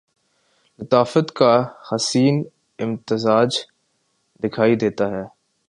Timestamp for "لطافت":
0.79-1.31